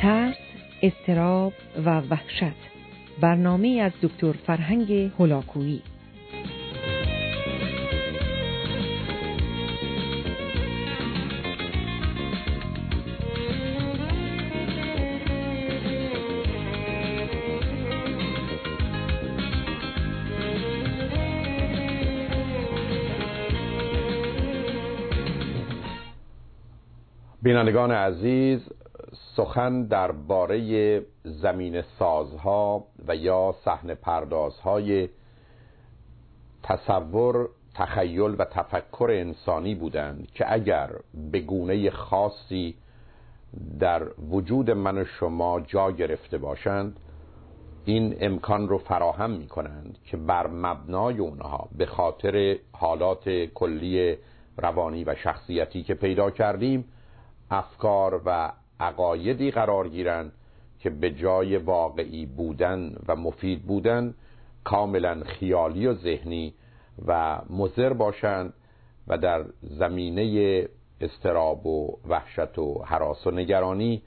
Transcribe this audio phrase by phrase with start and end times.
[0.00, 0.36] ترس،
[0.82, 1.52] استراب
[1.84, 2.68] و وحشت.
[3.20, 5.82] برنامه از دکتر فرهنگ هلاکویی
[27.42, 28.60] بینندگان عزیز
[29.36, 35.08] سخن درباره زمین سازها و یا صحنه پردازهای
[36.62, 40.90] تصور تخیل و تفکر انسانی بودند که اگر
[41.32, 42.74] به گونه خاصی
[43.80, 47.00] در وجود من و شما جا گرفته باشند
[47.84, 54.16] این امکان رو فراهم می کنند که بر مبنای اونها به خاطر حالات کلی
[54.56, 56.84] روانی و شخصیتی که پیدا کردیم
[57.50, 60.32] افکار و عقایدی قرار گیرند
[60.80, 64.14] که به جای واقعی بودن و مفید بودن
[64.64, 66.54] کاملا خیالی و ذهنی
[67.06, 68.52] و مضر باشند
[69.08, 70.68] و در زمینه
[71.00, 74.02] استراب و وحشت و حراس و نگرانی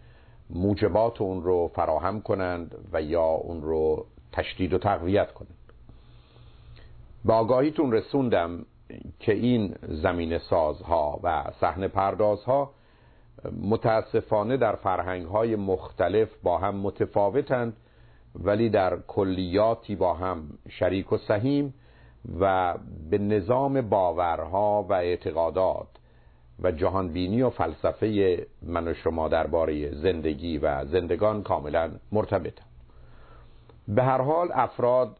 [0.50, 5.58] موجبات اون رو فراهم کنند و یا اون رو تشدید و تقویت کنند.
[7.26, 8.66] به آگاهیتون رسوندم
[9.20, 12.72] که این زمین سازها و صحنه پردازها
[13.62, 17.74] متاسفانه در فرهنگ های مختلف با هم متفاوتند
[18.36, 21.74] ولی در کلیاتی با هم شریک و سهیم
[22.40, 22.76] و
[23.10, 25.88] به نظام باورها و اعتقادات
[26.60, 32.68] و جهانبینی و فلسفه من و شما درباره زندگی و زندگان کاملا مرتبطند.
[33.88, 35.18] به هر حال افراد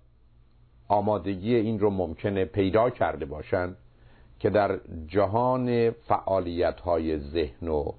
[0.88, 3.78] آمادگی این رو ممکنه پیدا کرده باشند
[4.40, 7.92] که در جهان فعالیت های ذهن و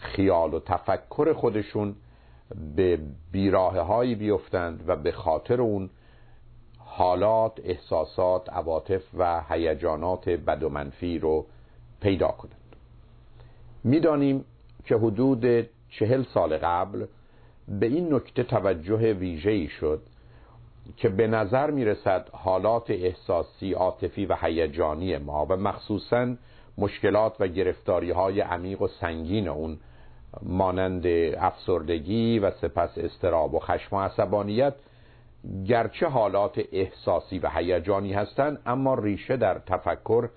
[0.00, 1.94] خیال و تفکر خودشون
[2.76, 2.98] به
[3.32, 5.90] بیراه هایی بیفتند و به خاطر اون
[6.78, 11.46] حالات، احساسات، عواطف و هیجانات بد و منفی رو
[12.00, 12.76] پیدا کنند.
[13.84, 14.44] می‌دانیم
[14.84, 17.06] که حدود چهل سال قبل
[17.68, 20.02] به این نکته توجه ویژه‌ای شد
[20.96, 26.34] که به نظر می رسد حالات احساسی، عاطفی و هیجانی ما و مخصوصا
[26.78, 29.78] مشکلات و گرفتاری های عمیق و سنگین اون
[30.42, 31.06] مانند
[31.38, 34.74] افسردگی و سپس استراب و خشم و عصبانیت
[35.66, 40.28] گرچه حالات احساسی و هیجانی هستند اما ریشه در تفکر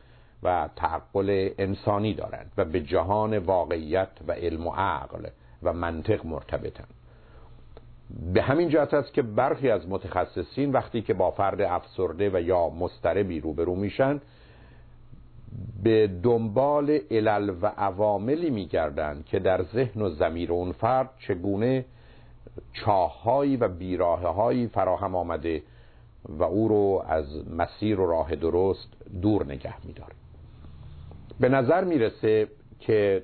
[0.43, 5.27] و تعقل انسانی دارند و به جهان واقعیت و علم و عقل
[5.63, 6.93] و منطق مرتبطند.
[8.33, 12.69] به همین جهت است که برخی از متخصصین وقتی که با فرد افسرده و یا
[12.69, 14.21] مستربی روبرو میشن
[15.83, 21.85] به دنبال علل و عواملی میگردند که در ذهن و زمیر اون فرد چگونه
[22.73, 25.63] چاههایی و بیراههایی فراهم آمده
[26.29, 28.87] و او رو از مسیر و راه درست
[29.21, 30.13] دور نگه میداره.
[31.39, 32.47] به نظر می‌رسه
[32.79, 33.23] که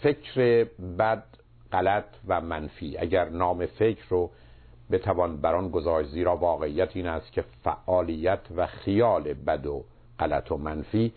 [0.00, 0.64] فکر
[0.98, 1.22] بد
[1.72, 4.30] غلط و منفی اگر نام فکر رو
[4.90, 9.84] بتوان بران گذاشت زیرا واقعیت این است که فعالیت و خیال بد و
[10.18, 11.12] غلط و منفی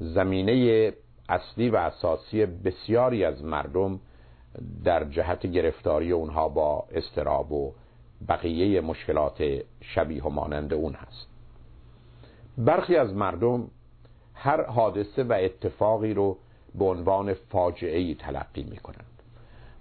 [0.00, 0.92] زمینه
[1.28, 4.00] اصلی و اساسی بسیاری از مردم
[4.84, 7.72] در جهت گرفتاری اونها با استراب و
[8.28, 9.42] بقیه مشکلات
[9.80, 11.28] شبیه و مانند اون هست.
[12.58, 13.70] برخی از مردم
[14.34, 16.38] هر حادثه و اتفاقی رو
[16.74, 17.36] به عنوان
[17.82, 19.22] ای تلقی می کنند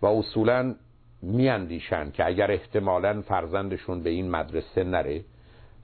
[0.02, 0.76] و اصولا
[1.22, 1.82] می
[2.14, 5.26] که اگر احتمالا فرزندشون به این مدرسه نره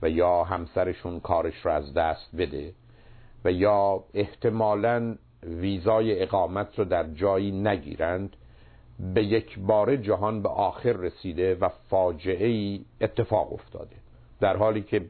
[0.02, 2.74] و یا همسرشون کارش رو از دست بده
[3.46, 8.36] و یا احتمالا ویزای اقامت رو در جایی نگیرند
[9.14, 13.96] به یک بار جهان به آخر رسیده و فاجعه ای اتفاق افتاده.
[14.40, 15.06] در حالی که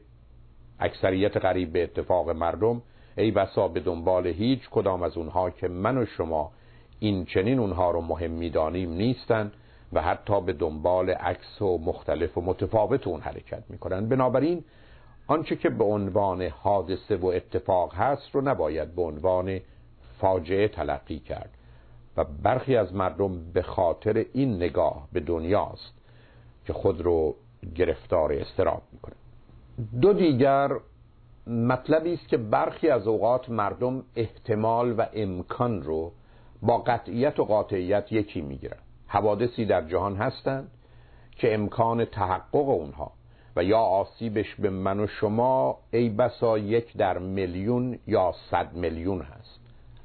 [0.80, 2.82] اکثریت قریب به اتفاق مردم
[3.18, 6.52] ای بسا به دنبال هیچ کدام از اونها که من و شما
[7.00, 9.52] این چنین اونها رو مهم می‌دانیم نیستند
[9.92, 14.08] و حتی به دنبال عکس و مختلف و متفاوت اون حرکت می‌کنن.
[14.08, 14.64] بنابراین
[15.26, 19.60] آنچه که به عنوان حادثه و اتفاق هست رو نباید به عنوان
[20.20, 21.50] فاجعه تلقی کرد
[22.16, 25.94] و برخی از مردم به خاطر این نگاه به دنیاست
[26.66, 27.34] که خود رو
[27.74, 29.14] گرفتار استراب می‌کنه.
[30.00, 30.70] دو دیگر
[31.46, 36.12] مطلبی است که برخی از اوقات مردم احتمال و امکان رو
[36.62, 38.78] با قطعیت و قاطعیت یکی می‌گیرن.
[39.06, 40.70] حوادثی در جهان هستند
[41.36, 43.12] که امکان تحقق اونها
[43.56, 49.20] و یا آسیبش به من و شما ای بسا یک در میلیون یا صد میلیون
[49.20, 49.60] هست.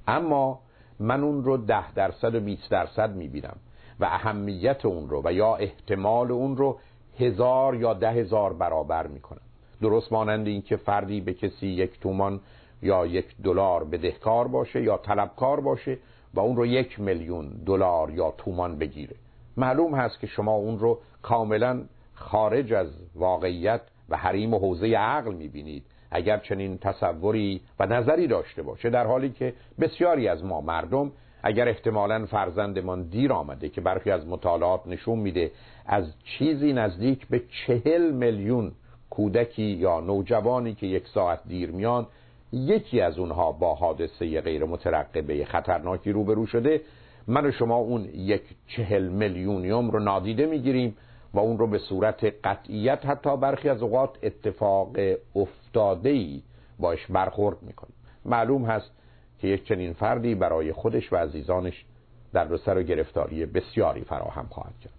[0.07, 0.59] اما
[0.99, 3.55] من اون رو ده درصد و بیست درصد می‌بینم
[3.99, 6.79] و اهمیت اون رو و یا احتمال اون رو
[7.19, 9.41] هزار یا ده هزار برابر می‌کنن
[9.81, 12.39] درست مانند این که فردی به کسی یک تومان
[12.81, 15.97] یا یک دلار بدهکار باشه یا طلبکار باشه
[16.33, 19.15] و اون رو یک میلیون دلار یا تومان بگیره.
[19.57, 21.81] معلوم هست که شما اون رو کاملا
[22.19, 25.83] خارج از واقعیت و حریم و حوزه عقل می‌بینید.
[26.11, 31.11] اگر چنین تصوری و نظری داشته باشه در حالی که بسیاری از ما مردم
[31.43, 35.51] اگر احتمالا فرزندمان دیر آمده که برخی از مطالعات نشون میده
[35.85, 38.71] از چیزی نزدیک به چهل میلیون
[39.09, 42.07] کودکی یا نوجوانی که یک ساعت دیر میان
[42.53, 46.81] یکی از اونها با حادثه غیر مترقبه خطرناکی روبرو شده.
[47.27, 50.97] من و شما اون یک چهل میلیونیوم رو نادیده می‌گیریم.
[51.33, 54.89] و اون رو به صورت قطعیت حتی برخی از اوقات اتفاق
[55.35, 56.41] افتاده ای
[56.79, 57.95] باش برخورد می‌کنیم
[58.25, 58.91] معلوم هست
[59.39, 61.85] که یک چنین فردی برای خودش و عزیزانش
[62.33, 64.93] در سر و گرفتاری بسیاری فراهم خواهد کرد.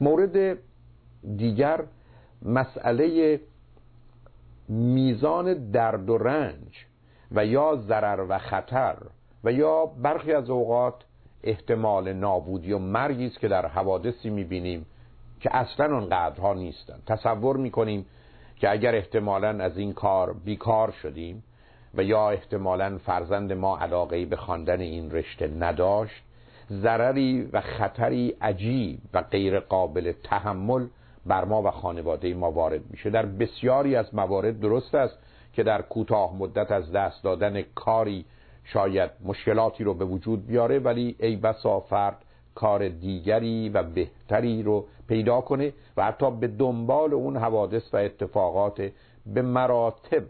[0.00, 0.58] مورد
[1.36, 1.84] دیگر
[2.42, 3.40] مسئله
[4.68, 6.86] میزان درد و رنج
[7.30, 8.96] و یا ضرر و خطر
[9.44, 10.94] و یا برخی از اوقات
[11.42, 14.86] احتمال نابودی و مرگی است که در حوادثی می‌بینیم
[15.44, 16.98] که اصلا اونقدرها نیستن.
[17.06, 18.06] تصور می‌کنیم
[18.56, 21.42] که اگر احتمالا از این کار بیکار شدیم
[21.94, 26.22] و یا احتمالا فرزند ما علاقه به خواندن این رشته نداشت
[26.70, 30.86] ضرری و خطری عجیب و غیر قابل تحمل
[31.26, 33.10] بر ما و خانواده ما وارد میشه.
[33.10, 35.18] در بسیاری از موارد درست است
[35.52, 38.24] که در کوتاه مدت از دست دادن کاری
[38.64, 42.23] شاید مشکلاتی رو به وجود بیاره ولی ای بسا فرد
[42.54, 48.90] کار دیگری و بهتری رو پیدا کنه و حتی به دنبال اون حوادث و اتفاقات
[49.26, 50.22] به مراتب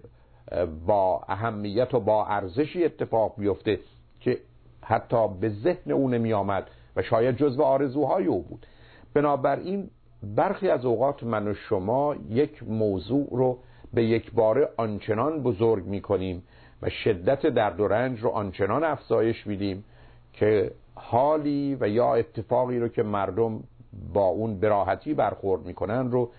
[0.87, 3.81] با اهمیت و با ارزشی اتفاق بیفته
[4.21, 4.38] که
[4.82, 8.67] حتی به ذهن اون نمی آمد و شاید جزو آرزوهای او بود.
[9.15, 9.91] بنابراین
[10.23, 13.59] برخی از اوقات من و شما یک موضوع رو
[13.94, 16.43] به یک باره آنچنان بزرگ می کنیم
[16.82, 19.85] و شدت درد و رنج رو آنچنان افزایش میدیم
[20.32, 23.61] که حالی و یا اتفاقی رو که مردم
[24.12, 26.31] با اون براحتی برخورد می‌کنن رو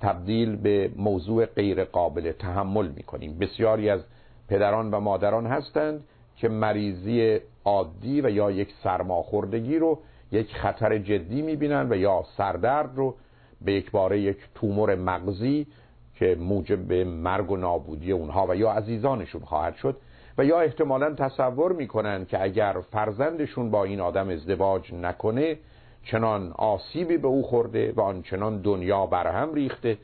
[0.00, 3.38] تبدیل به موضوع غیر قابل تحمل می‌کنیم.
[3.38, 4.00] بسیاری از
[4.48, 6.04] پدران و مادران هستند
[6.36, 9.98] که مریضی عادی و یا یک سرماخوردگی رو
[10.32, 13.14] یک خطر جدی می‌بینن و یا سردرد رو
[13.60, 15.66] به یک باره یک تومور مغزی
[16.14, 19.96] که موجب مرگ و نابودی اونها و یا عزیزانشون خواهد شد
[20.38, 25.58] و یا احتمالا تصور می‌کنن که اگر فرزندشون با این آدم ازدواج نکنه
[26.04, 29.98] چنان آسیبی به او خورده و آنچنان دنیا برهم ریخته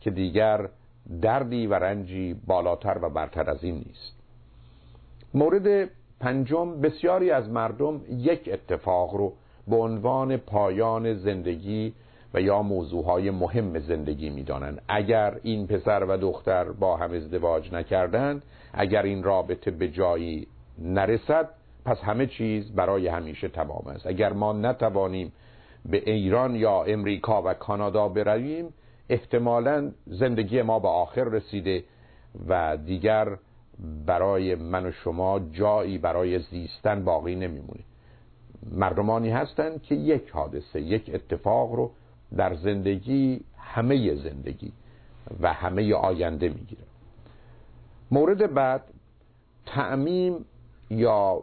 [0.00, 0.68] که دیگر
[1.22, 4.12] دردی و رنجی بالاتر و برتر از این نیست.
[5.34, 5.90] مورد
[6.20, 9.32] پنجم بسیاری از مردم یک اتفاق رو
[9.68, 11.92] به عنوان پایان زندگی
[12.34, 14.82] و یا موضوعهای مهم زندگی می‌دانند.
[14.88, 18.42] اگر این پسر و دختر با هم ازدواج نکردند
[18.72, 20.46] اگر این رابطه به جایی
[20.78, 21.48] نرسد
[21.84, 24.06] پس همه چیز برای همیشه تمام است.
[24.06, 25.32] اگر ما نتوانیم
[25.86, 28.68] به ایران یا امریکا و کانادا برویم
[29.08, 31.84] احتمالا زندگی ما به آخر رسیده
[32.48, 33.28] و دیگر
[34.06, 37.80] برای من و شما جایی برای زیستن باقی نمیمونه.
[38.72, 41.90] مردمانی هستند که یک حادثه یک اتفاق رو
[42.36, 44.72] در زندگی همه زندگی
[45.40, 46.82] و همه آینده می‌گیره.
[48.10, 48.82] مورد بعد
[49.66, 50.44] تعمیم
[50.90, 51.42] یا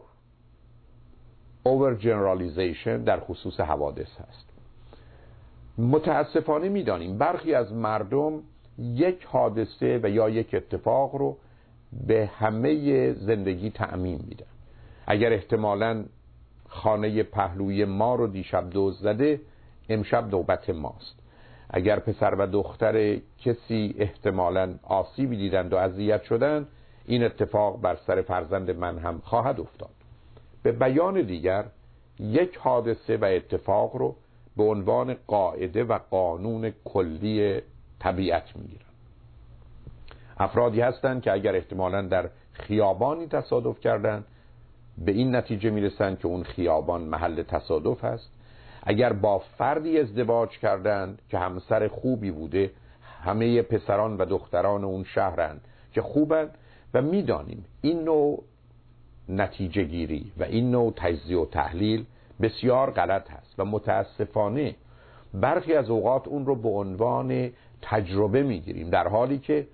[1.65, 4.50] overgeneralization در خصوص حوادث هست.
[5.77, 8.41] متاسفانه می‌دانیم برخی از مردم
[8.77, 11.38] یک حادثه و یا یک اتفاق رو
[12.07, 14.45] به همه زندگی تعمیم میدن.
[15.07, 16.05] اگر احتمالا
[16.67, 19.41] خانه پهلوی ما رو دیشب دوز زده
[19.93, 21.19] امشب نوبت ماست.
[21.69, 26.67] اگر پسر و دختر کسی احتمالا آسیبی دیدند و اذیت شدند
[27.05, 29.89] این اتفاق بر سر فرزند من هم خواهد افتاد.
[30.63, 31.65] به بیان دیگر
[32.19, 34.15] یک حادثه و اتفاق رو
[34.57, 37.62] به عنوان قاعده و قانون کلی
[38.00, 38.86] طبیعت می‌گیرن
[40.38, 44.25] افرادی هستند که اگر احتمالا در خیابانی تصادف کردند
[44.98, 48.31] به این نتیجه می‌رسند که اون خیابان محل تصادف است
[48.83, 52.71] اگر با فردی ازدواج کردند که همسر خوبی بوده
[53.23, 55.61] همه پسران و دختران اون شهرند
[55.93, 56.57] که خوبند
[56.93, 58.43] و می‌دانیم این نوع
[59.29, 62.05] نتیجه گیری و این نوع تجزیه و تحلیل
[62.41, 64.75] بسیار غلط هست و متاسفانه
[65.33, 67.50] برخی از اوقات اون رو به عنوان
[67.81, 69.67] تجربه می‌گیریم در حالی که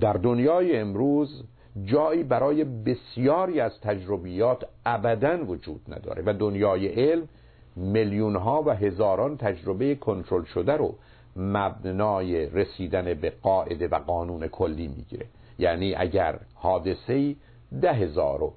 [0.00, 1.44] در دنیای امروز
[1.84, 7.28] جایی برای بسیاری از تجربیات ابدا وجود نداره و دنیای علم
[7.76, 10.94] میلیون ها و هزاران تجربه کنترل شده رو
[11.36, 15.26] مبنای رسیدن به قاعده و قانون کلی می‌گیره.
[15.58, 17.34] یعنی اگر حادثه
[17.82, 18.52] ده هزار و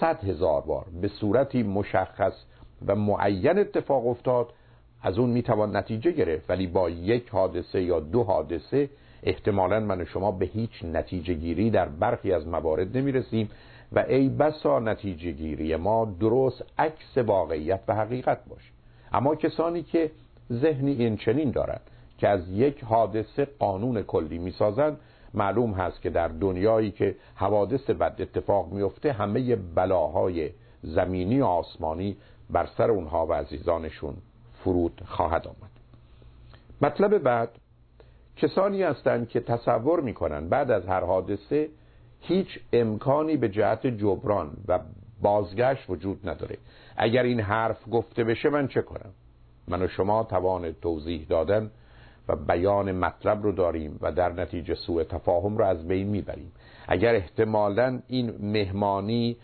[0.00, 2.32] صد هزار بار به صورتی مشخص
[2.86, 4.52] و معین اتفاق افتاد
[5.02, 6.50] از اون می‌توان نتیجه گرفت.
[6.50, 8.90] ولی با یک حادثه یا دو حادثه
[9.22, 13.50] احتمالا من و شما به هیچ نتیجه گیری در برخی از موارد نمی‌رسیم.
[13.92, 18.70] و ای بسا نتیجه گیری ما درست عکس واقعیت و حقیقت باشه
[19.12, 20.10] اما کسانی که
[20.52, 25.00] ذهنی این چنین دارند که از یک حادثه قانون کلی می‌سازند
[25.34, 30.50] معلوم هست که در دنیایی که حوادث بد اتفاق میفته همه بلاهای
[30.82, 32.16] زمینی و آسمانی
[32.50, 34.14] بر سر اونها و عزیزانشون
[34.64, 35.70] فرود خواهد آمد.
[36.82, 37.48] مطلب بعد
[38.36, 41.68] کسانی هستند که تصور می‌کنن بعد از هر حادثه
[42.20, 44.78] هیچ امکانی به جهت جبران و
[45.22, 46.56] بازگشت وجود نداره.
[46.96, 49.10] اگر این حرف گفته بشه من چه کنم؟
[49.68, 51.70] من و شما توان توضیح دادن
[52.28, 56.52] و بیان مطلب رو داریم و در نتیجه سوء تفاهم رو از بین می‌بریم.
[56.88, 59.36] اگر احتمالا این مهمانی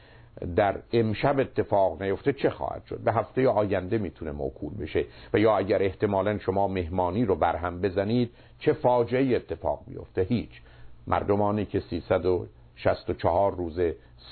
[0.56, 5.04] در امشب اتفاق نیفته چه خواهد شد؟ به هفته آینده می‌تونه موکول بشه.
[5.33, 10.62] و یا اگر احتمالا شما مهمانی رو برهم بزنید چه فاجعه اتفاق میفته هیچ.
[11.06, 11.80] مردمانی که
[12.85, 13.80] 364 روز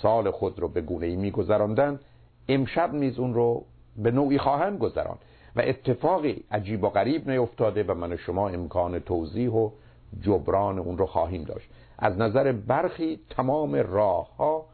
[0.03, 2.01] سال خود رو به گونه ای میگذراندن
[2.49, 3.65] امشب نیز اون رو
[3.97, 5.19] به نوعی خواهند گذران.
[5.57, 9.71] و اتفاقی عجیب و غریب نیفتاده و من و شما امکان توضیح و
[10.21, 11.69] جبران اون رو خواهیم داشت.
[11.99, 14.67] از نظر برخی تمام راه ها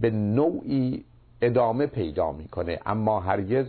[0.00, 1.04] به نوعی
[1.40, 2.80] ادامه پیدا می‌کنه.
[2.86, 3.66] اما هرگز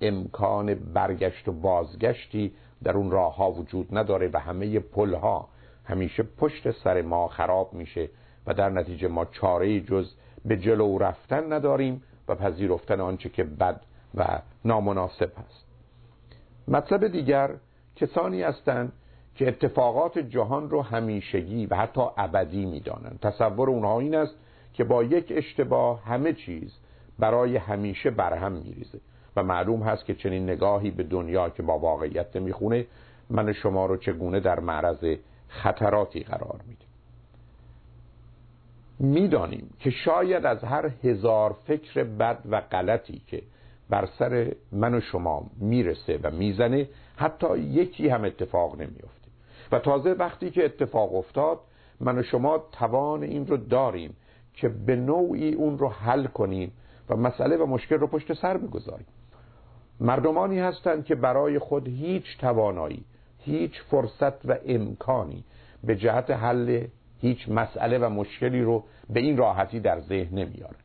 [0.00, 2.52] امکان برگشت و بازگشتی
[2.82, 5.48] در اون راه ها وجود نداره و همه پل ها
[5.84, 8.08] همیشه پشت سر ما خراب میشه.
[8.46, 10.10] و در نتیجه ما چاره جز
[10.44, 13.80] به جلو رفتن نداریم و پذیرفتن آنچه که بد
[14.14, 15.64] و نامناسب هست.
[16.68, 17.50] مطلب دیگر
[17.96, 18.92] کسانی هستند
[19.34, 23.18] که اتفاقات جهان رو همیشگی و حتی ابدی می‌دانند.
[23.22, 24.34] تصور اونها این است
[24.72, 26.78] که با یک اشتباه همه چیز
[27.18, 29.00] برای همیشه برهم میریزه
[29.36, 32.86] و معلوم هست که چنین نگاهی به دنیا که با واقعیت نمی‌خونه
[33.30, 35.16] من شما رو چگونه در معرض
[35.48, 36.84] خطراتی قرار میده
[38.98, 43.42] می‌دانیم که شاید از هر هزار فکر بد و غلطی که
[43.90, 49.28] بر سر من و شما می‌رسه و می‌زنه حتی یکی هم اتفاق نمیافته.
[49.72, 51.58] و تازه وقتی که اتفاق افتاد
[52.00, 54.16] من و شما توان این رو داریم
[54.54, 56.72] که به نوعی اون رو حل کنیم
[57.08, 59.06] و مسئله و مشکل رو پشت سر بگذاریم.
[60.00, 63.04] مردمانی هستند که برای خود هیچ توانایی
[63.38, 65.44] هیچ فرصت و امکانی
[65.84, 66.86] به جهت حل
[67.24, 70.76] هیچ مسئله و مشکلی رو به این راحتی در ذهن نمیارن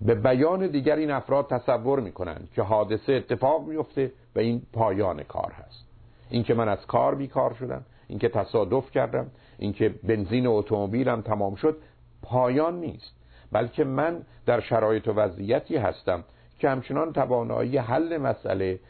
[0.00, 5.52] به بیان دیگر این افراد تصور می‌کنن که حادثه اتفاق میفته و این پایان کار
[5.52, 5.84] هست.
[6.30, 9.26] اینکه من از کار بیکار شدم اینکه تصادف کردم
[9.58, 11.76] اینکه بنزین اتومبیلم تمام شد
[12.22, 13.12] پایان نیست.
[13.52, 16.24] بلکه من در شرایط و وضعیتی هستم
[16.58, 18.80] که همچنان توانایی حل مسئله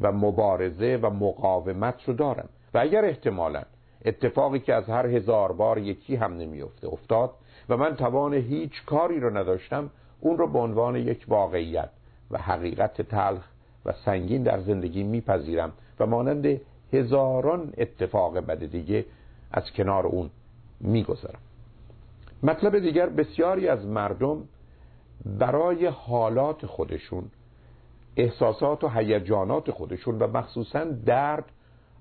[0.00, 2.48] و مبارزه و مقاومت رو دارم.
[2.74, 3.62] و اگر احتمالا
[4.04, 7.30] اتفاقی که از هر هزار بار یکی هم نمیفته افتاد
[7.68, 11.90] و من توان هیچ کاری رو نداشتم اون رو به عنوان یک واقعیت
[12.30, 13.42] و حقیقت تلخ
[13.84, 16.60] و سنگین در زندگی میپذیرم و مانند
[16.92, 19.04] هزاران اتفاق بد دیگه
[19.52, 20.30] از کنار اون
[20.80, 21.38] میگذرم.
[22.42, 24.48] مطلب دیگر بسیاری از مردم
[25.24, 27.24] برای حالات خودشون
[28.16, 31.44] احساسات و هیجانات خودشون و مخصوصا درد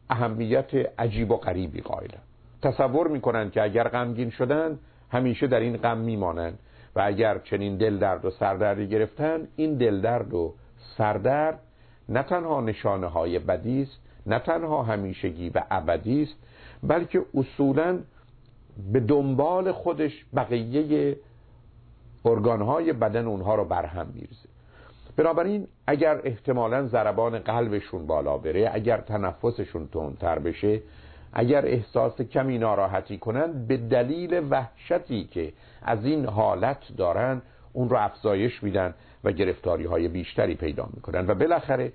[0.09, 2.21] اهمیت عجیب و غریبی قائلن.
[2.61, 4.79] تصور می‌کنن که اگر غمگین شدن
[5.11, 6.59] همیشه در این غم میمانند
[6.95, 10.53] و اگر چنین دل درد و سردردی گرفتن این دل درد و
[10.97, 11.59] سردرد
[12.09, 16.35] نه تنها نشانه های بدی است نه تنها همیشگی و ابدی است
[16.83, 17.99] بلکه اصولا
[18.93, 21.17] به دنبال خودش بقیه
[22.25, 24.49] ارگانهای بدن اونها رو برهم میرزه
[25.17, 30.81] بنابراین اگر احتمالا ضربان قلبشون بالا بره اگر تنفسشون تندتر بشه
[31.33, 37.41] اگر احساس کمی ناراحتی کنند به دلیل وحشتی که از این حالت دارن
[37.73, 38.93] اون رو افزایش میدن
[39.23, 41.27] و گرفتاری های بیشتری پیدا می‌کنن.
[41.27, 41.91] و بالاخره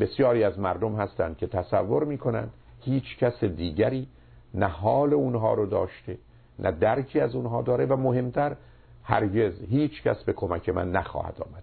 [0.00, 2.48] بسیاری از مردم هستند که تصور می‌کنن
[2.80, 4.06] هیچ کس دیگری
[4.54, 6.18] نه حال اونها رو داشته
[6.58, 8.56] نه درکی از اونها داره و مهمتر
[9.04, 11.62] هرگز هیچ کس به کمک من نخواهد آمد.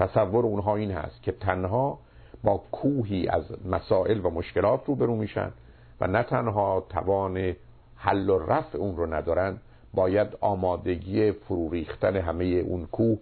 [0.00, 1.98] تصور اونها این هست که تنها
[2.44, 5.52] با کوهی از مسائل و مشکلات روبرو میشن
[6.00, 7.56] و نه تنها توان
[7.96, 9.58] حل و رفع اون رو ندارن
[9.94, 13.18] باید آمادگی فرو ریختن همه اون کوه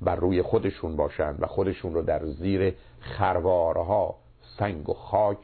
[0.00, 4.14] بر روی خودشون باشند و خودشون رو در زیر خروارها
[4.58, 5.38] سنگ و خاک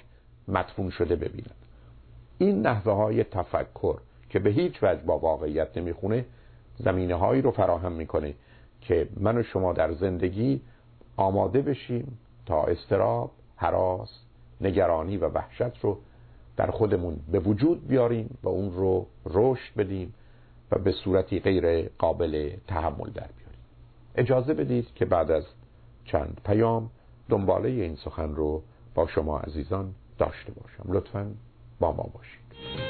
[0.48, 1.56] مدفون شده ببینند
[2.38, 3.96] این نحوه های تفکر
[4.30, 6.24] که به هیچ وجه با واقعیت نمی‌خونه
[6.78, 8.34] زمینه هایی رو فراهم می‌کنه
[8.80, 10.60] که من و شما در زندگی
[11.16, 14.10] آماده بشیم تا استراب، حراس،
[14.60, 15.98] نگرانی و وحشت رو
[16.56, 20.14] در خودمون به وجود بیاریم و اون رو رشد بدیم
[20.72, 23.60] و به صورتی غیر قابل تحمل در بیاریم.
[24.14, 25.44] اجازه بدید که بعد از
[26.04, 26.90] چند پیام
[27.28, 28.62] دنباله این سخن رو
[28.94, 30.92] با شما عزیزان داشته باشم.
[30.92, 31.32] لطفا
[31.80, 32.85] با ما باشید.